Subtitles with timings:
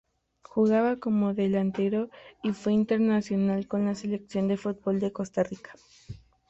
[0.41, 2.09] Jugaba como delantero
[2.41, 5.73] y fue internacional con la selección de fútbol de Costa Rica.